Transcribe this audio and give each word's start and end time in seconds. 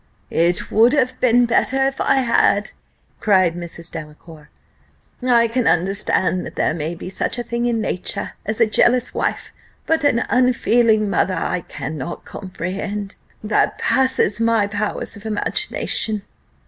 "It 0.31 0.71
would 0.71 0.93
have 0.93 1.19
been 1.19 1.45
better 1.45 1.85
if 1.85 2.01
I 2.01 2.15
had," 2.15 2.71
cried 3.19 3.55
Mrs. 3.55 3.91
Delacour, 3.91 4.49
"I 5.21 5.47
can 5.47 5.67
understand 5.67 6.43
that 6.43 6.55
there 6.55 6.73
may 6.73 6.95
be 6.95 7.07
such 7.07 7.37
a 7.37 7.43
thing 7.43 7.67
in 7.67 7.79
nature 7.79 8.31
as 8.43 8.59
a 8.59 8.65
jealous 8.65 9.13
wife, 9.13 9.51
but 9.85 10.03
an 10.03 10.23
unfeeling 10.31 11.07
mother 11.07 11.35
I 11.37 11.59
cannot 11.61 12.25
comprehend 12.25 13.15
that 13.43 13.77
passes 13.77 14.39
my 14.39 14.65
powers 14.65 15.15
of 15.15 15.23
imagination." 15.27 16.23